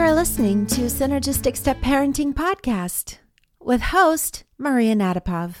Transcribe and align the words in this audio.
You're 0.00 0.14
listening 0.14 0.64
to 0.68 0.86
Synergistic 0.86 1.58
Step 1.58 1.78
Parenting 1.80 2.32
Podcast 2.32 3.18
with 3.60 3.82
host 3.82 4.44
Maria 4.56 4.94
Nadapov, 4.94 5.56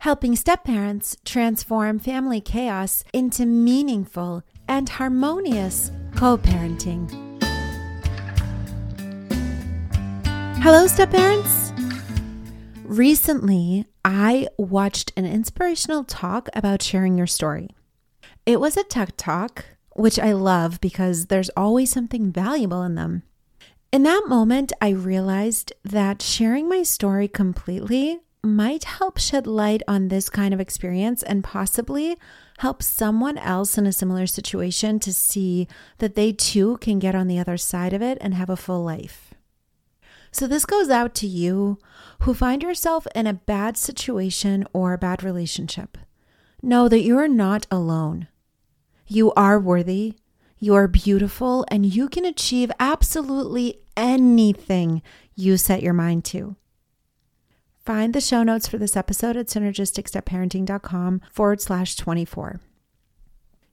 helping 0.00 0.36
step 0.36 0.62
parents 0.62 1.16
transform 1.24 1.98
family 1.98 2.42
chaos 2.42 3.02
into 3.14 3.46
meaningful 3.46 4.42
and 4.68 4.90
harmonious 4.90 5.90
co 6.14 6.36
parenting. 6.36 7.10
Hello, 10.58 10.86
step 10.86 11.10
parents. 11.10 11.72
Recently, 12.84 13.86
I 14.04 14.48
watched 14.58 15.14
an 15.16 15.24
inspirational 15.24 16.04
talk 16.04 16.50
about 16.52 16.82
sharing 16.82 17.16
your 17.16 17.26
story. 17.26 17.70
It 18.44 18.60
was 18.60 18.76
a 18.76 18.84
TED 18.84 19.16
talk, 19.16 19.64
which 19.94 20.18
I 20.18 20.32
love 20.32 20.78
because 20.82 21.28
there's 21.28 21.48
always 21.56 21.90
something 21.90 22.30
valuable 22.30 22.82
in 22.82 22.94
them. 22.94 23.22
In 23.90 24.02
that 24.02 24.24
moment, 24.28 24.70
I 24.82 24.90
realized 24.90 25.72
that 25.82 26.20
sharing 26.20 26.68
my 26.68 26.82
story 26.82 27.26
completely 27.26 28.18
might 28.42 28.84
help 28.84 29.18
shed 29.18 29.46
light 29.46 29.82
on 29.88 30.08
this 30.08 30.28
kind 30.28 30.52
of 30.52 30.60
experience 30.60 31.22
and 31.22 31.42
possibly 31.42 32.18
help 32.58 32.82
someone 32.82 33.38
else 33.38 33.78
in 33.78 33.86
a 33.86 33.92
similar 33.92 34.26
situation 34.26 35.00
to 35.00 35.12
see 35.12 35.66
that 35.98 36.16
they 36.16 36.32
too 36.32 36.76
can 36.78 36.98
get 36.98 37.14
on 37.14 37.28
the 37.28 37.38
other 37.38 37.56
side 37.56 37.94
of 37.94 38.02
it 38.02 38.18
and 38.20 38.34
have 38.34 38.50
a 38.50 38.56
full 38.56 38.84
life. 38.84 39.32
So, 40.30 40.46
this 40.46 40.66
goes 40.66 40.90
out 40.90 41.14
to 41.16 41.26
you 41.26 41.78
who 42.20 42.34
find 42.34 42.62
yourself 42.62 43.06
in 43.14 43.26
a 43.26 43.32
bad 43.32 43.78
situation 43.78 44.66
or 44.74 44.92
a 44.92 44.98
bad 44.98 45.24
relationship. 45.24 45.96
Know 46.60 46.88
that 46.90 47.00
you 47.00 47.16
are 47.16 47.28
not 47.28 47.66
alone. 47.70 48.28
You 49.06 49.32
are 49.32 49.58
worthy, 49.58 50.16
you 50.58 50.74
are 50.74 50.88
beautiful 50.88 51.64
and 51.70 51.86
you 51.86 52.08
can 52.08 52.24
achieve 52.24 52.70
absolutely 52.80 53.80
anything 53.96 55.02
you 55.34 55.56
set 55.56 55.82
your 55.82 55.92
mind 55.92 56.24
to. 56.26 56.56
Find 57.84 58.12
the 58.12 58.20
show 58.20 58.42
notes 58.42 58.68
for 58.68 58.76
this 58.76 58.96
episode 58.96 59.36
at 59.36 59.46
synergisticstepparenting.com 59.46 61.22
forward 61.32 61.60
slash 61.60 61.96
24. 61.96 62.60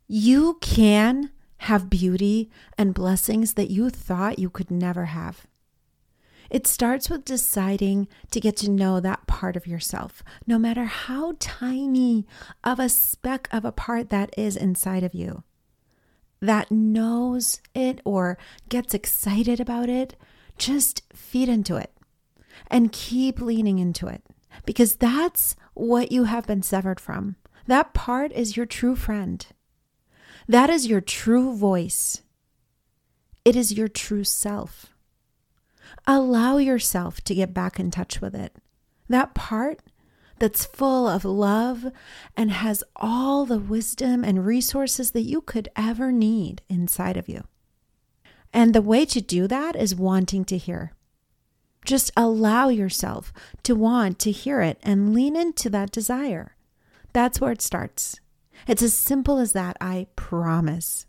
You 0.08 0.58
can 0.61 1.31
have 1.58 1.89
beauty 1.89 2.52
and 2.77 2.94
blessings 2.94 3.55
that 3.55 3.72
you 3.72 3.89
thought 3.89 4.39
you 4.39 4.49
could 4.49 4.70
never 4.70 5.05
have. 5.05 5.47
It 6.52 6.67
starts 6.67 7.09
with 7.09 7.25
deciding 7.25 8.08
to 8.30 8.39
get 8.39 8.55
to 8.58 8.70
know 8.70 8.99
that 8.99 9.25
part 9.25 9.55
of 9.55 9.66
yourself, 9.66 10.23
no 10.45 10.59
matter 10.59 10.86
how 10.86 11.33
tiny 11.39 12.27
of 12.64 12.80
a 12.80 12.88
speck 12.88 13.49
of 13.52 13.66
a 13.66 13.72
part 13.72 14.09
that 14.11 14.31
is 14.38 14.55
inside 14.55 15.03
of 15.03 15.16
you 15.16 15.44
that 16.46 16.72
knows 16.72 17.62
it 17.74 18.02
or 18.06 18.38
gets 18.70 18.94
excited 18.94 19.60
about 19.60 19.90
it, 19.90 20.16
just 20.58 21.04
feed 21.14 21.50
into 21.50 21.76
it 21.76 21.92
and 22.70 22.92
keep 22.92 23.42
leaning 23.42 23.80
into 23.80 24.08
it 24.08 24.24
because 24.66 24.96
that's 24.96 25.56
what 25.73 26.12
you 26.12 26.23
have 26.26 26.48
been 26.48 26.62
severed 26.62 27.00
from. 27.00 27.36
That 27.68 27.94
part 27.94 28.32
is 28.32 28.56
your 28.56 28.66
true 28.66 28.96
friend. 28.96 29.46
That 30.48 30.70
is 30.70 30.88
your 30.88 31.02
true 31.02 31.56
voice. 31.56 32.22
It 33.44 33.56
is 33.56 33.73
your 33.73 33.88
true 33.88 34.23
self. 34.23 34.88
Allow 36.08 36.58
yourself 36.58 37.22
to 37.22 37.36
get 37.36 37.54
back 37.54 37.80
in 37.80 37.90
touch 37.92 38.22
with 38.22 38.36
it. 38.36 38.56
That 39.10 39.34
part 39.34 39.82
that's 40.39 40.66
full 40.66 41.08
of 41.08 41.25
love 41.25 41.91
and 42.36 42.52
has 42.52 42.83
all 42.95 43.45
the 43.45 43.59
wisdom 43.59 44.23
and 44.23 44.45
resources 44.45 45.11
that 45.11 45.22
you 45.22 45.42
could 45.42 45.69
ever 45.75 46.11
need 46.11 46.61
inside 46.69 47.17
of 47.17 47.30
you. 47.30 47.44
And 48.53 48.73
the 48.73 48.81
way 48.81 49.05
to 49.05 49.21
do 49.21 49.48
that 49.48 49.76
is 49.76 49.95
wanting 49.95 50.45
to 50.45 50.58
hear. 50.58 50.93
Just 51.86 52.11
allow 52.17 52.70
yourself 52.70 53.32
to 53.64 53.76
want 53.76 54.17
to 54.20 54.32
hear 54.32 54.61
it 54.61 54.80
and 54.82 55.14
lean 55.14 55.36
into 55.36 55.70
that 55.70 55.92
desire. 55.92 56.55
That's 57.14 57.39
where 57.39 57.52
it 57.52 57.61
starts. 57.61 58.20
It's 58.67 58.81
as 58.81 58.93
simple 58.93 59.37
as 59.37 59.54
that, 59.54 59.77
I 59.80 60.08
promise. 60.15 61.05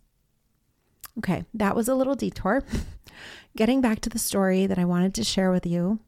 Okay, 1.19 1.45
that 1.55 1.75
was 1.75 1.89
a 1.89 1.95
little 1.95 2.15
detour. 2.15 2.63
Getting 3.57 3.81
back 3.81 4.01
to 4.01 4.11
the 4.11 4.19
story 4.19 4.67
that 4.67 4.79
I 4.79 4.85
wanted 4.85 5.15
to 5.15 5.25
share 5.25 5.51
with 5.51 5.65
you, 5.65 6.01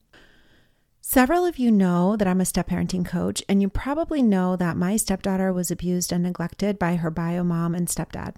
Several 1.10 1.46
of 1.46 1.58
you 1.58 1.70
know 1.70 2.16
that 2.16 2.28
I'm 2.28 2.42
a 2.42 2.44
step 2.44 2.69
parenting 2.69 3.02
coach, 3.02 3.42
and 3.48 3.62
you 3.62 3.70
probably 3.70 4.20
know 4.20 4.56
that 4.56 4.76
my 4.76 4.98
stepdaughter 4.98 5.54
was 5.54 5.70
abused 5.70 6.12
and 6.12 6.22
neglected 6.22 6.78
by 6.78 6.96
her 6.96 7.10
bio 7.10 7.42
mom 7.42 7.74
and 7.74 7.88
stepdad, 7.88 8.34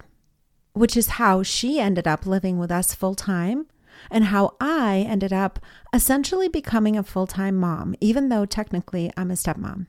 which 0.71 0.95
is 0.95 1.19
how 1.19 1.43
she 1.43 1.81
ended 1.81 2.07
up 2.07 2.25
living 2.25 2.57
with 2.57 2.71
us 2.71 2.95
full 2.95 3.13
time, 3.13 3.65
and 4.09 4.23
how 4.23 4.55
I 4.61 5.05
ended 5.05 5.33
up 5.33 5.59
essentially 5.91 6.47
becoming 6.47 6.97
a 6.97 7.03
full 7.03 7.27
time 7.27 7.57
mom, 7.57 7.93
even 7.99 8.29
though 8.29 8.45
technically 8.45 9.11
I'm 9.17 9.31
a 9.31 9.33
stepmom. 9.33 9.87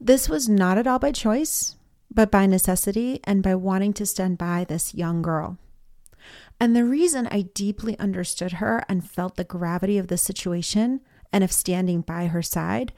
This 0.00 0.28
was 0.28 0.48
not 0.48 0.78
at 0.78 0.86
all 0.86 1.00
by 1.00 1.10
choice, 1.10 1.74
but 2.08 2.30
by 2.30 2.46
necessity 2.46 3.18
and 3.24 3.42
by 3.42 3.56
wanting 3.56 3.94
to 3.94 4.06
stand 4.06 4.38
by 4.38 4.62
this 4.62 4.94
young 4.94 5.22
girl. 5.22 5.58
And 6.60 6.76
the 6.76 6.84
reason 6.84 7.26
I 7.32 7.48
deeply 7.52 7.98
understood 7.98 8.52
her 8.52 8.84
and 8.88 9.10
felt 9.10 9.34
the 9.34 9.42
gravity 9.42 9.98
of 9.98 10.06
the 10.06 10.16
situation 10.16 11.00
and 11.34 11.42
of 11.42 11.52
standing 11.52 12.00
by 12.00 12.28
her 12.28 12.42
side 12.42 12.92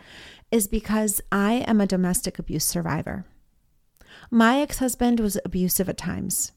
is 0.52 0.68
because 0.68 1.22
I 1.32 1.64
am 1.66 1.80
a 1.80 1.86
domestic 1.86 2.38
abuse 2.38 2.66
survivor. 2.66 3.24
My 4.30 4.60
ex 4.60 4.78
husband 4.78 5.20
was 5.20 5.38
abusive 5.44 5.88
at 5.88 5.96
times. 5.96 6.52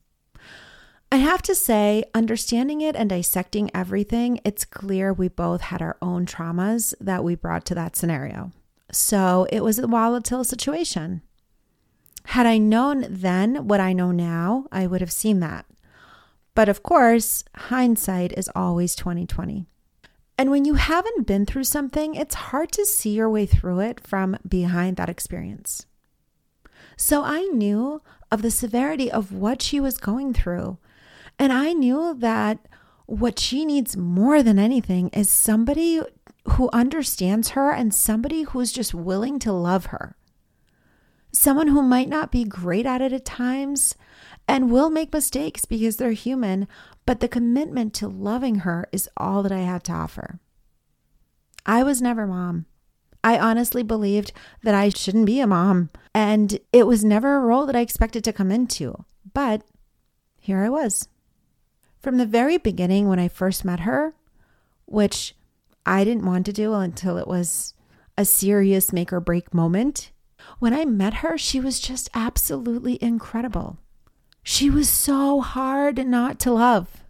I 1.09 1.15
have 1.15 1.41
to 1.43 1.55
say, 1.55 2.03
understanding 2.13 2.81
it 2.81 2.97
and 2.97 3.09
dissecting 3.09 3.71
everything, 3.73 4.41
it's 4.43 4.65
clear 4.65 5.13
we 5.13 5.29
both 5.29 5.61
had 5.61 5.81
our 5.81 5.97
own 6.01 6.25
traumas 6.25 6.93
that 6.99 7.23
we 7.23 7.33
brought 7.33 7.65
to 7.67 7.75
that 7.75 7.95
scenario. 7.95 8.51
So 8.91 9.47
it 9.49 9.61
was 9.61 9.79
a 9.79 9.87
volatile 9.87 10.43
situation. 10.43 11.21
Had 12.25 12.45
I 12.45 12.57
known 12.57 13.05
then 13.09 13.67
what 13.67 13.79
I 13.79 13.93
know 13.93 14.11
now, 14.11 14.65
I 14.71 14.85
would 14.85 15.01
have 15.01 15.11
seen 15.11 15.39
that. 15.39 15.65
But 16.53 16.67
of 16.67 16.83
course, 16.83 17.45
hindsight 17.55 18.33
is 18.37 18.49
always 18.53 18.95
2020. 18.95 19.65
And 20.39 20.51
when 20.51 20.63
you 20.63 20.75
haven't 20.75 21.27
been 21.27 21.45
through 21.45 21.65
something, 21.65 22.15
it's 22.15 22.33
hard 22.33 22.71
to 22.71 22.85
see 22.85 23.09
your 23.09 23.29
way 23.29 23.45
through 23.45 23.81
it 23.81 23.99
from 24.07 24.37
behind 24.47 24.95
that 24.95 25.09
experience. 25.09 25.85
So 26.95 27.23
I 27.23 27.41
knew 27.51 28.01
of 28.31 28.41
the 28.41 28.49
severity 28.49 29.11
of 29.11 29.33
what 29.33 29.61
she 29.61 29.81
was 29.81 29.97
going 29.97 30.33
through. 30.33 30.77
And 31.37 31.51
I 31.51 31.73
knew 31.73 32.15
that 32.19 32.69
what 33.05 33.37
she 33.37 33.65
needs 33.65 33.97
more 33.97 34.41
than 34.41 34.57
anything 34.57 35.09
is 35.09 35.29
somebody 35.29 36.01
who 36.45 36.69
understands 36.71 37.49
her 37.49 37.71
and 37.71 37.93
somebody 37.93 38.43
who's 38.43 38.71
just 38.71 38.93
willing 38.93 39.39
to 39.39 39.51
love 39.51 39.87
her. 39.87 40.15
Someone 41.33 41.67
who 41.67 41.81
might 41.81 42.07
not 42.07 42.31
be 42.31 42.45
great 42.45 42.85
at 42.85 43.01
it 43.01 43.11
at 43.11 43.25
times 43.25 43.93
and 44.47 44.71
will 44.71 44.89
make 44.89 45.11
mistakes 45.11 45.65
because 45.65 45.97
they're 45.97 46.13
human, 46.13 46.65
but 47.09 47.21
the 47.21 47.27
commitment 47.27 47.91
to 47.91 48.07
loving 48.07 48.57
her 48.57 48.87
is 48.91 49.09
all 49.17 49.41
that 49.41 49.51
I 49.51 49.61
had 49.61 49.83
to 49.85 49.91
offer. 49.91 50.39
I 51.65 51.81
was 51.81 52.03
never 52.03 52.27
mom. 52.27 52.67
I 53.23 53.39
honestly 53.39 53.81
believed 53.81 54.31
that 54.61 54.75
I 54.75 54.89
shouldn't 54.89 55.25
be 55.25 55.39
a 55.39 55.47
mom, 55.47 55.89
and 56.13 56.59
it 56.71 56.85
was 56.85 57.03
never 57.03 57.35
a 57.35 57.39
role 57.39 57.65
that 57.65 57.75
I 57.75 57.79
expected 57.79 58.23
to 58.25 58.31
come 58.31 58.51
into. 58.51 59.05
But 59.33 59.63
here 60.39 60.59
I 60.59 60.69
was. 60.69 61.07
From 61.99 62.17
the 62.17 62.27
very 62.27 62.57
beginning, 62.57 63.09
when 63.09 63.17
I 63.17 63.27
first 63.27 63.65
met 63.65 63.79
her, 63.79 64.13
which 64.85 65.35
I 65.87 66.03
didn't 66.03 66.27
want 66.27 66.45
to 66.45 66.53
do 66.53 66.75
until 66.75 67.17
it 67.17 67.27
was 67.27 67.73
a 68.19 68.23
serious 68.23 68.93
make 68.93 69.11
or 69.11 69.19
break 69.19 69.51
moment, 69.51 70.11
when 70.59 70.75
I 70.75 70.85
met 70.85 71.15
her, 71.25 71.39
she 71.39 71.59
was 71.59 71.79
just 71.79 72.07
absolutely 72.13 72.99
incredible. 73.01 73.79
She 74.51 74.71
was 74.71 74.89
so 74.89 75.41
hard 75.41 76.07
not 76.07 76.39
to 76.39 76.51
love. 76.51 77.03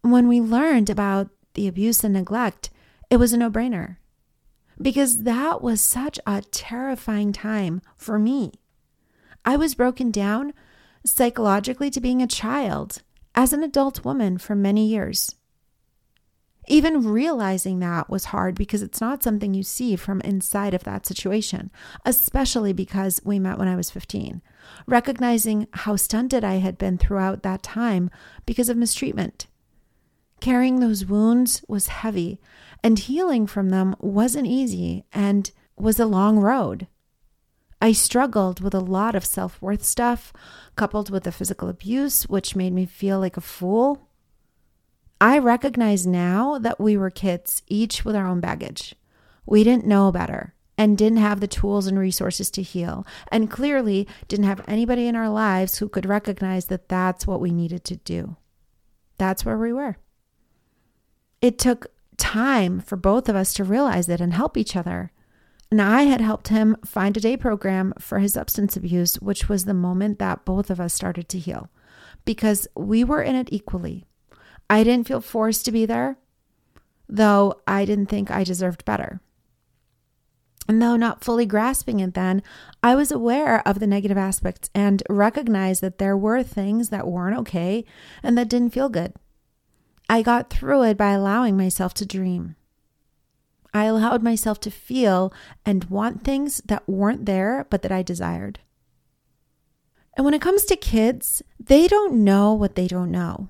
When 0.00 0.26
we 0.26 0.40
learned 0.40 0.90
about 0.90 1.28
the 1.54 1.68
abuse 1.68 2.02
and 2.02 2.14
neglect, 2.14 2.70
it 3.08 3.18
was 3.18 3.32
a 3.32 3.36
no 3.36 3.48
brainer 3.48 3.98
because 4.80 5.22
that 5.22 5.62
was 5.62 5.80
such 5.80 6.18
a 6.26 6.42
terrifying 6.42 7.32
time 7.32 7.82
for 7.96 8.18
me. 8.18 8.50
I 9.44 9.54
was 9.54 9.76
broken 9.76 10.10
down 10.10 10.54
psychologically 11.06 11.88
to 11.90 12.00
being 12.00 12.20
a 12.20 12.26
child 12.26 13.02
as 13.36 13.52
an 13.52 13.62
adult 13.62 14.04
woman 14.04 14.38
for 14.38 14.56
many 14.56 14.88
years. 14.88 15.36
Even 16.68 17.04
realizing 17.04 17.80
that 17.80 18.08
was 18.08 18.26
hard 18.26 18.54
because 18.54 18.82
it's 18.82 19.00
not 19.00 19.22
something 19.22 19.52
you 19.52 19.64
see 19.64 19.96
from 19.96 20.20
inside 20.20 20.74
of 20.74 20.84
that 20.84 21.06
situation, 21.06 21.70
especially 22.04 22.72
because 22.72 23.20
we 23.24 23.38
met 23.38 23.58
when 23.58 23.68
I 23.68 23.74
was 23.74 23.90
15. 23.90 24.40
Recognizing 24.86 25.66
how 25.72 25.96
stunted 25.96 26.44
I 26.44 26.56
had 26.56 26.78
been 26.78 26.98
throughout 26.98 27.42
that 27.42 27.62
time 27.64 28.10
because 28.46 28.68
of 28.68 28.76
mistreatment. 28.76 29.48
Carrying 30.40 30.80
those 30.80 31.04
wounds 31.04 31.64
was 31.66 31.88
heavy, 31.88 32.40
and 32.82 32.98
healing 32.98 33.46
from 33.46 33.70
them 33.70 33.96
wasn't 34.00 34.46
easy 34.46 35.04
and 35.12 35.50
was 35.76 35.98
a 35.98 36.06
long 36.06 36.38
road. 36.38 36.86
I 37.80 37.90
struggled 37.90 38.60
with 38.60 38.74
a 38.74 38.80
lot 38.80 39.16
of 39.16 39.24
self 39.24 39.60
worth 39.60 39.84
stuff, 39.84 40.32
coupled 40.76 41.10
with 41.10 41.24
the 41.24 41.32
physical 41.32 41.68
abuse, 41.68 42.24
which 42.28 42.54
made 42.54 42.72
me 42.72 42.86
feel 42.86 43.18
like 43.18 43.36
a 43.36 43.40
fool 43.40 44.08
I 45.22 45.38
recognize 45.38 46.04
now 46.04 46.58
that 46.58 46.80
we 46.80 46.96
were 46.96 47.08
kids, 47.08 47.62
each 47.68 48.04
with 48.04 48.16
our 48.16 48.26
own 48.26 48.40
baggage. 48.40 48.96
We 49.46 49.62
didn't 49.62 49.86
know 49.86 50.10
better 50.10 50.52
and 50.76 50.98
didn't 50.98 51.18
have 51.18 51.38
the 51.38 51.46
tools 51.46 51.86
and 51.86 51.96
resources 51.96 52.50
to 52.50 52.60
heal, 52.60 53.06
and 53.30 53.48
clearly 53.48 54.08
didn't 54.26 54.46
have 54.46 54.64
anybody 54.66 55.06
in 55.06 55.14
our 55.14 55.28
lives 55.28 55.78
who 55.78 55.88
could 55.88 56.06
recognize 56.06 56.64
that 56.64 56.88
that's 56.88 57.24
what 57.24 57.40
we 57.40 57.52
needed 57.52 57.84
to 57.84 57.96
do. 57.98 58.34
That's 59.16 59.44
where 59.44 59.56
we 59.56 59.72
were. 59.72 59.96
It 61.40 61.56
took 61.56 61.92
time 62.16 62.80
for 62.80 62.96
both 62.96 63.28
of 63.28 63.36
us 63.36 63.54
to 63.54 63.62
realize 63.62 64.08
it 64.08 64.20
and 64.20 64.34
help 64.34 64.56
each 64.56 64.74
other. 64.74 65.12
And 65.70 65.80
I 65.80 66.02
had 66.02 66.20
helped 66.20 66.48
him 66.48 66.76
find 66.84 67.16
a 67.16 67.20
day 67.20 67.36
program 67.36 67.94
for 67.96 68.18
his 68.18 68.32
substance 68.32 68.76
abuse, 68.76 69.20
which 69.20 69.48
was 69.48 69.66
the 69.66 69.72
moment 69.72 70.18
that 70.18 70.44
both 70.44 70.68
of 70.68 70.80
us 70.80 70.92
started 70.92 71.28
to 71.28 71.38
heal 71.38 71.70
because 72.24 72.66
we 72.74 73.04
were 73.04 73.22
in 73.22 73.36
it 73.36 73.52
equally. 73.52 74.04
I 74.68 74.84
didn't 74.84 75.06
feel 75.06 75.20
forced 75.20 75.64
to 75.66 75.72
be 75.72 75.86
there, 75.86 76.16
though 77.08 77.60
I 77.66 77.84
didn't 77.84 78.06
think 78.06 78.30
I 78.30 78.44
deserved 78.44 78.84
better. 78.84 79.20
And 80.68 80.80
though 80.80 80.96
not 80.96 81.24
fully 81.24 81.44
grasping 81.44 82.00
it 82.00 82.14
then, 82.14 82.42
I 82.82 82.94
was 82.94 83.10
aware 83.10 83.66
of 83.66 83.80
the 83.80 83.86
negative 83.86 84.16
aspects 84.16 84.70
and 84.74 85.02
recognized 85.10 85.80
that 85.82 85.98
there 85.98 86.16
were 86.16 86.42
things 86.42 86.90
that 86.90 87.06
weren't 87.06 87.38
okay 87.40 87.84
and 88.22 88.38
that 88.38 88.48
didn't 88.48 88.72
feel 88.72 88.88
good. 88.88 89.12
I 90.08 90.22
got 90.22 90.50
through 90.50 90.84
it 90.84 90.96
by 90.96 91.12
allowing 91.12 91.56
myself 91.56 91.94
to 91.94 92.06
dream. 92.06 92.56
I 93.74 93.84
allowed 93.84 94.22
myself 94.22 94.60
to 94.60 94.70
feel 94.70 95.32
and 95.64 95.84
want 95.84 96.22
things 96.22 96.58
that 96.66 96.88
weren't 96.88 97.26
there, 97.26 97.66
but 97.70 97.82
that 97.82 97.92
I 97.92 98.02
desired. 98.02 98.60
And 100.14 100.24
when 100.24 100.34
it 100.34 100.42
comes 100.42 100.64
to 100.66 100.76
kids, 100.76 101.42
they 101.58 101.88
don't 101.88 102.22
know 102.22 102.52
what 102.52 102.74
they 102.74 102.86
don't 102.86 103.10
know. 103.10 103.48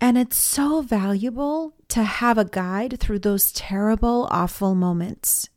And 0.00 0.16
it's 0.16 0.36
so 0.36 0.80
valuable 0.80 1.74
to 1.88 2.04
have 2.04 2.38
a 2.38 2.44
guide 2.44 3.00
through 3.00 3.18
those 3.20 3.52
terrible, 3.52 4.28
awful 4.30 4.74
moments. 4.74 5.48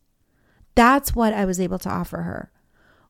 That's 0.74 1.14
what 1.14 1.32
I 1.32 1.44
was 1.44 1.60
able 1.60 1.78
to 1.80 1.90
offer 1.90 2.22
her. 2.22 2.50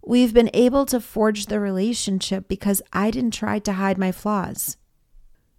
We've 0.05 0.35
been 0.35 0.51
able 0.53 0.85
to 0.87 1.01
forge 1.01 1.47
the 1.47 1.61
relationship 1.61 2.49
because 2.49 2.83
I 2.93 3.11
didn't 3.11 3.35
try 3.35 3.61
to 3.61 3.73
hide 3.75 3.99
my 3.99 4.13
flaws. 4.13 4.77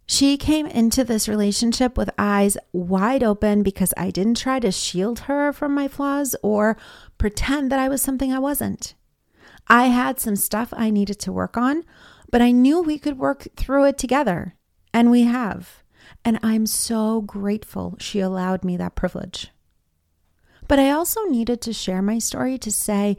She 0.05 0.35
came 0.37 0.67
into 0.67 1.03
this 1.03 1.29
relationship 1.29 1.97
with 1.97 2.09
eyes 2.17 2.57
wide 2.73 3.23
open 3.23 3.63
because 3.63 3.93
I 3.95 4.11
didn't 4.11 4.37
try 4.37 4.59
to 4.59 4.71
shield 4.71 5.21
her 5.21 5.53
from 5.53 5.73
my 5.73 5.87
flaws 5.87 6.35
or 6.43 6.77
pretend 7.17 7.71
that 7.71 7.79
I 7.79 7.87
was 7.87 8.01
something 8.01 8.33
I 8.33 8.39
wasn't. 8.39 8.95
I 9.67 9.85
had 9.85 10.19
some 10.19 10.35
stuff 10.35 10.73
I 10.75 10.89
needed 10.89 11.19
to 11.21 11.31
work 11.31 11.55
on, 11.55 11.83
but 12.29 12.41
I 12.41 12.51
knew 12.51 12.81
we 12.81 12.99
could 12.99 13.17
work 13.17 13.47
through 13.55 13.85
it 13.85 13.97
together, 13.97 14.55
and 14.93 15.09
we 15.09 15.23
have. 15.23 15.83
And 16.23 16.39
I'm 16.43 16.65
so 16.65 17.21
grateful 17.21 17.95
she 17.99 18.19
allowed 18.19 18.63
me 18.63 18.77
that 18.77 18.95
privilege. 18.95 19.49
But 20.67 20.79
I 20.79 20.91
also 20.91 21.21
needed 21.23 21.61
to 21.61 21.73
share 21.73 22.01
my 22.01 22.19
story 22.19 22.57
to 22.59 22.71
say 22.71 23.17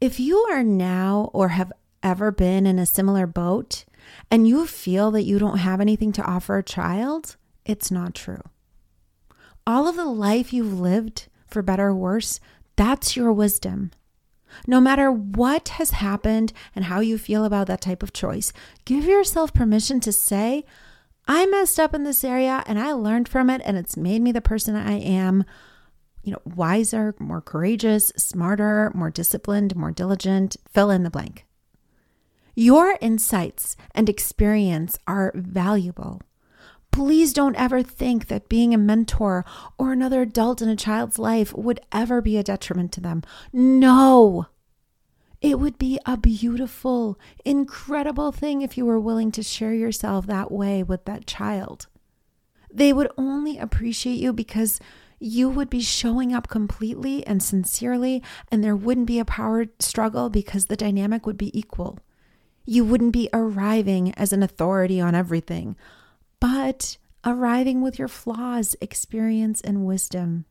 if 0.00 0.18
you 0.18 0.38
are 0.50 0.64
now 0.64 1.30
or 1.32 1.48
have 1.48 1.72
ever 2.02 2.30
been 2.30 2.66
in 2.66 2.78
a 2.78 2.86
similar 2.86 3.26
boat 3.26 3.84
and 4.30 4.48
you 4.48 4.66
feel 4.66 5.10
that 5.10 5.24
you 5.24 5.38
don't 5.38 5.58
have 5.58 5.80
anything 5.80 6.12
to 6.12 6.24
offer 6.24 6.56
a 6.56 6.62
child, 6.62 7.36
it's 7.64 7.90
not 7.90 8.14
true. 8.14 8.40
All 9.66 9.86
of 9.86 9.96
the 9.96 10.06
life 10.06 10.52
you've 10.52 10.80
lived, 10.80 11.28
for 11.46 11.62
better 11.62 11.88
or 11.88 11.94
worse, 11.94 12.40
that's 12.76 13.16
your 13.16 13.32
wisdom. 13.32 13.92
No 14.66 14.80
matter 14.80 15.12
what 15.12 15.68
has 15.70 15.90
happened 15.90 16.52
and 16.74 16.86
how 16.86 17.00
you 17.00 17.18
feel 17.18 17.44
about 17.44 17.66
that 17.68 17.80
type 17.80 18.02
of 18.02 18.12
choice, 18.12 18.52
give 18.84 19.04
yourself 19.04 19.54
permission 19.54 20.00
to 20.00 20.12
say, 20.12 20.64
I 21.32 21.46
messed 21.46 21.78
up 21.78 21.94
in 21.94 22.02
this 22.02 22.24
area 22.24 22.64
and 22.66 22.76
I 22.76 22.90
learned 22.90 23.28
from 23.28 23.50
it 23.50 23.62
and 23.64 23.76
it's 23.76 23.96
made 23.96 24.20
me 24.20 24.32
the 24.32 24.40
person 24.40 24.74
I 24.74 24.98
am. 24.98 25.44
You 26.24 26.32
know, 26.32 26.42
wiser, 26.44 27.14
more 27.20 27.40
courageous, 27.40 28.08
smarter, 28.16 28.90
more 28.96 29.12
disciplined, 29.12 29.76
more 29.76 29.92
diligent, 29.92 30.56
fill 30.68 30.90
in 30.90 31.04
the 31.04 31.08
blank. 31.08 31.46
Your 32.56 32.98
insights 33.00 33.76
and 33.94 34.08
experience 34.08 34.98
are 35.06 35.30
valuable. 35.36 36.20
Please 36.90 37.32
don't 37.32 37.54
ever 37.54 37.80
think 37.80 38.26
that 38.26 38.48
being 38.48 38.74
a 38.74 38.78
mentor 38.78 39.44
or 39.78 39.92
another 39.92 40.22
adult 40.22 40.60
in 40.60 40.68
a 40.68 40.74
child's 40.74 41.16
life 41.16 41.54
would 41.54 41.78
ever 41.92 42.20
be 42.20 42.38
a 42.38 42.42
detriment 42.42 42.90
to 42.90 43.00
them. 43.00 43.22
No. 43.52 44.46
It 45.40 45.58
would 45.58 45.78
be 45.78 45.98
a 46.04 46.16
beautiful, 46.16 47.18
incredible 47.44 48.30
thing 48.30 48.62
if 48.62 48.76
you 48.76 48.84
were 48.84 49.00
willing 49.00 49.32
to 49.32 49.42
share 49.42 49.72
yourself 49.72 50.26
that 50.26 50.52
way 50.52 50.82
with 50.82 51.06
that 51.06 51.26
child. 51.26 51.86
They 52.72 52.92
would 52.92 53.10
only 53.16 53.58
appreciate 53.58 54.18
you 54.18 54.32
because 54.32 54.80
you 55.18 55.48
would 55.48 55.70
be 55.70 55.80
showing 55.80 56.34
up 56.34 56.48
completely 56.48 57.26
and 57.26 57.42
sincerely, 57.42 58.22
and 58.50 58.62
there 58.62 58.76
wouldn't 58.76 59.06
be 59.06 59.18
a 59.18 59.24
power 59.24 59.66
struggle 59.78 60.30
because 60.30 60.66
the 60.66 60.76
dynamic 60.76 61.26
would 61.26 61.38
be 61.38 61.58
equal. 61.58 61.98
You 62.66 62.84
wouldn't 62.84 63.12
be 63.12 63.28
arriving 63.32 64.14
as 64.14 64.32
an 64.32 64.42
authority 64.42 65.00
on 65.00 65.14
everything 65.14 65.76
but 66.40 66.96
arriving 67.24 67.82
with 67.82 67.98
your 67.98 68.08
flaws, 68.08 68.74
experience, 68.80 69.60
and 69.60 69.84
wisdom. 69.84 70.46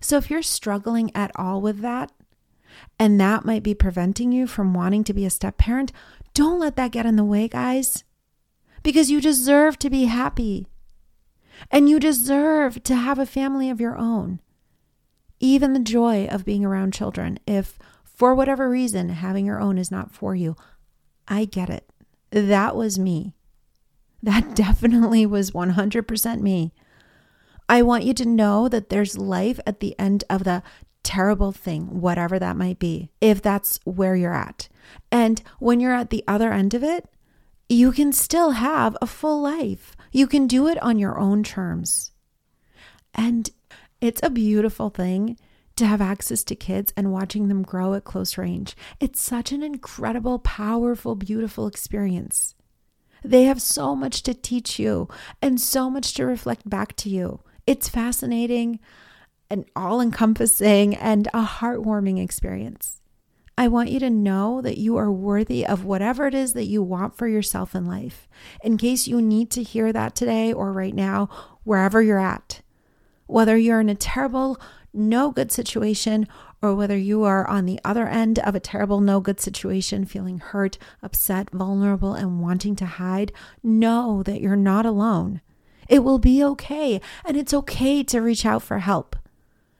So 0.00 0.16
if 0.16 0.30
you're 0.30 0.42
struggling 0.42 1.10
at 1.14 1.32
all 1.34 1.60
with 1.60 1.80
that, 1.80 2.12
and 2.98 3.20
that 3.20 3.44
might 3.44 3.62
be 3.62 3.74
preventing 3.74 4.32
you 4.32 4.46
from 4.46 4.74
wanting 4.74 5.04
to 5.04 5.14
be 5.14 5.24
a 5.24 5.30
step 5.30 5.58
parent, 5.58 5.92
don't 6.34 6.60
let 6.60 6.76
that 6.76 6.92
get 6.92 7.06
in 7.06 7.16
the 7.16 7.24
way, 7.24 7.48
guys, 7.48 8.04
because 8.82 9.10
you 9.10 9.20
deserve 9.20 9.78
to 9.78 9.90
be 9.90 10.04
happy 10.04 10.66
and 11.70 11.88
you 11.88 11.98
deserve 11.98 12.82
to 12.84 12.94
have 12.94 13.18
a 13.18 13.26
family 13.26 13.70
of 13.70 13.80
your 13.80 13.96
own. 13.96 14.40
Even 15.40 15.72
the 15.72 15.80
joy 15.80 16.26
of 16.26 16.44
being 16.44 16.64
around 16.64 16.92
children, 16.92 17.38
if 17.46 17.78
for 18.04 18.34
whatever 18.34 18.68
reason 18.68 19.10
having 19.10 19.46
your 19.46 19.60
own 19.60 19.78
is 19.78 19.90
not 19.90 20.10
for 20.10 20.34
you, 20.34 20.56
I 21.26 21.44
get 21.44 21.70
it. 21.70 21.88
That 22.30 22.74
was 22.74 22.98
me. 22.98 23.34
That 24.22 24.54
definitely 24.54 25.26
was 25.26 25.52
100% 25.52 26.40
me. 26.40 26.72
I 27.68 27.82
want 27.82 28.04
you 28.04 28.14
to 28.14 28.24
know 28.24 28.68
that 28.68 28.88
there's 28.88 29.18
life 29.18 29.60
at 29.66 29.80
the 29.80 29.98
end 29.98 30.24
of 30.30 30.44
the 30.44 30.62
terrible 31.08 31.52
thing, 31.52 32.02
whatever 32.02 32.38
that 32.38 32.54
might 32.54 32.78
be, 32.78 33.10
if 33.22 33.40
that's 33.40 33.80
where 33.84 34.14
you're 34.14 34.34
at. 34.34 34.68
And 35.10 35.42
when 35.58 35.80
you're 35.80 35.94
at 35.94 36.10
the 36.10 36.22
other 36.28 36.52
end 36.52 36.74
of 36.74 36.84
it, 36.84 37.08
you 37.66 37.92
can 37.92 38.12
still 38.12 38.50
have 38.50 38.94
a 39.00 39.06
full 39.06 39.40
life. 39.40 39.96
You 40.12 40.26
can 40.26 40.46
do 40.46 40.68
it 40.68 40.76
on 40.82 40.98
your 40.98 41.18
own 41.18 41.42
terms. 41.42 42.12
And 43.14 43.48
it's 44.02 44.20
a 44.22 44.28
beautiful 44.28 44.90
thing 44.90 45.38
to 45.76 45.86
have 45.86 46.02
access 46.02 46.44
to 46.44 46.54
kids 46.54 46.92
and 46.94 47.10
watching 47.10 47.48
them 47.48 47.62
grow 47.62 47.94
at 47.94 48.04
close 48.04 48.36
range. 48.36 48.76
It's 49.00 49.18
such 49.20 49.50
an 49.50 49.62
incredible, 49.62 50.38
powerful, 50.40 51.14
beautiful 51.14 51.66
experience. 51.66 52.54
They 53.24 53.44
have 53.44 53.62
so 53.62 53.96
much 53.96 54.22
to 54.24 54.34
teach 54.34 54.78
you 54.78 55.08
and 55.40 55.58
so 55.58 55.88
much 55.88 56.12
to 56.14 56.26
reflect 56.26 56.68
back 56.68 56.94
to 56.96 57.08
you. 57.08 57.40
It's 57.66 57.88
fascinating 57.88 58.78
and 59.50 59.64
all 59.74 60.00
encompassing 60.00 60.94
and 60.94 61.26
a 61.28 61.44
heartwarming 61.44 62.22
experience. 62.22 63.00
I 63.56 63.66
want 63.66 63.90
you 63.90 63.98
to 64.00 64.10
know 64.10 64.62
that 64.62 64.78
you 64.78 64.96
are 64.98 65.10
worthy 65.10 65.66
of 65.66 65.84
whatever 65.84 66.26
it 66.28 66.34
is 66.34 66.52
that 66.52 66.66
you 66.66 66.80
want 66.80 67.16
for 67.16 67.26
yourself 67.26 67.74
in 67.74 67.86
life. 67.86 68.28
In 68.62 68.76
case 68.76 69.08
you 69.08 69.20
need 69.20 69.50
to 69.50 69.64
hear 69.64 69.92
that 69.92 70.14
today 70.14 70.52
or 70.52 70.72
right 70.72 70.94
now, 70.94 71.28
wherever 71.64 72.00
you're 72.00 72.20
at, 72.20 72.60
whether 73.26 73.56
you're 73.56 73.80
in 73.80 73.88
a 73.88 73.96
terrible, 73.96 74.60
no 74.92 75.32
good 75.32 75.50
situation 75.50 76.28
or 76.62 76.74
whether 76.74 76.96
you 76.96 77.24
are 77.24 77.48
on 77.48 77.66
the 77.66 77.80
other 77.84 78.06
end 78.06 78.38
of 78.38 78.54
a 78.54 78.60
terrible, 78.60 79.00
no 79.00 79.18
good 79.20 79.40
situation, 79.40 80.04
feeling 80.04 80.38
hurt, 80.38 80.78
upset, 81.02 81.50
vulnerable, 81.50 82.14
and 82.14 82.40
wanting 82.40 82.76
to 82.76 82.86
hide, 82.86 83.32
know 83.62 84.22
that 84.22 84.40
you're 84.40 84.56
not 84.56 84.86
alone. 84.86 85.40
It 85.88 86.00
will 86.00 86.18
be 86.18 86.44
okay, 86.44 87.00
and 87.24 87.36
it's 87.36 87.54
okay 87.54 88.02
to 88.04 88.20
reach 88.20 88.46
out 88.46 88.62
for 88.62 88.78
help. 88.78 89.16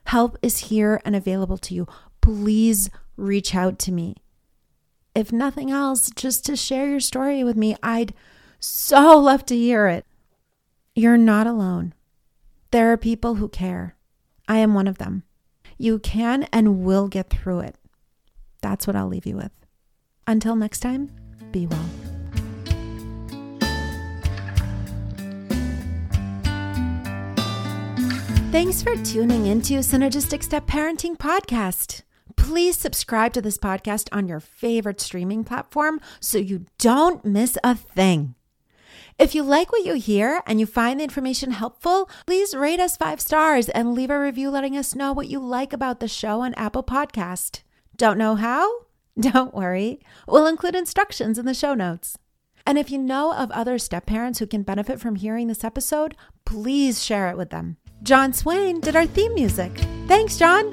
Help 0.09 0.39
is 0.41 0.57
here 0.57 0.99
and 1.05 1.15
available 1.15 1.59
to 1.59 1.75
you. 1.75 1.87
Please 2.19 2.89
reach 3.15 3.53
out 3.53 3.77
to 3.77 3.91
me. 3.91 4.15
If 5.13 5.31
nothing 5.31 5.69
else, 5.69 6.09
just 6.09 6.43
to 6.47 6.55
share 6.55 6.89
your 6.89 6.99
story 6.99 7.43
with 7.43 7.55
me, 7.55 7.75
I'd 7.83 8.15
so 8.59 9.19
love 9.19 9.45
to 9.45 9.55
hear 9.55 9.85
it. 9.85 10.07
You're 10.95 11.15
not 11.15 11.45
alone. 11.45 11.93
There 12.71 12.91
are 12.91 12.97
people 12.97 13.35
who 13.35 13.49
care. 13.49 13.95
I 14.47 14.57
am 14.57 14.73
one 14.73 14.87
of 14.87 14.97
them. 14.97 15.25
You 15.77 15.99
can 15.99 16.47
and 16.51 16.83
will 16.83 17.07
get 17.07 17.29
through 17.29 17.59
it. 17.59 17.75
That's 18.63 18.87
what 18.87 18.95
I'll 18.95 19.09
leave 19.09 19.27
you 19.27 19.35
with. 19.35 19.51
Until 20.25 20.55
next 20.55 20.79
time, 20.79 21.11
be 21.51 21.67
well. 21.67 21.98
Thanks 28.51 28.81
for 28.81 28.95
tuning 28.95 29.45
into 29.45 29.75
Synergistic 29.75 30.41
Step 30.41 30.65
Parenting 30.65 31.15
Podcast. 31.15 32.01
Please 32.35 32.75
subscribe 32.75 33.31
to 33.33 33.43
this 33.43 33.59
podcast 33.59 34.09
on 34.11 34.27
your 34.27 34.39
favorite 34.39 34.99
streaming 34.99 35.43
platform 35.43 36.01
so 36.19 36.39
you 36.39 36.65
don't 36.79 37.23
miss 37.23 37.59
a 37.63 37.75
thing. 37.75 38.33
If 39.19 39.35
you 39.35 39.43
like 39.43 39.71
what 39.71 39.85
you 39.85 39.93
hear 39.93 40.41
and 40.47 40.59
you 40.59 40.65
find 40.65 40.99
the 40.99 41.03
information 41.03 41.51
helpful, 41.51 42.09
please 42.25 42.55
rate 42.55 42.79
us 42.79 42.97
five 42.97 43.21
stars 43.21 43.69
and 43.69 43.93
leave 43.93 44.09
a 44.09 44.19
review 44.19 44.49
letting 44.49 44.75
us 44.75 44.95
know 44.95 45.13
what 45.13 45.29
you 45.29 45.39
like 45.39 45.71
about 45.71 45.99
the 45.99 46.07
show 46.07 46.41
on 46.41 46.55
Apple 46.55 46.83
Podcast. 46.83 47.61
Don't 47.97 48.17
know 48.17 48.33
how? 48.33 48.67
Don't 49.19 49.53
worry. 49.53 49.99
We'll 50.27 50.47
include 50.47 50.75
instructions 50.75 51.37
in 51.37 51.45
the 51.45 51.53
show 51.53 51.75
notes. 51.75 52.17
And 52.65 52.79
if 52.79 52.89
you 52.89 52.97
know 52.97 53.31
of 53.31 53.51
other 53.51 53.77
step 53.77 54.07
parents 54.07 54.39
who 54.39 54.47
can 54.47 54.63
benefit 54.63 54.99
from 54.99 55.17
hearing 55.17 55.47
this 55.47 55.63
episode, 55.63 56.17
please 56.45 57.03
share 57.05 57.29
it 57.29 57.37
with 57.37 57.51
them. 57.51 57.77
John 58.01 58.33
Swain 58.33 58.79
did 58.79 58.95
our 58.95 59.05
theme 59.05 59.33
music. 59.33 59.71
Thanks, 60.07 60.37
John. 60.37 60.71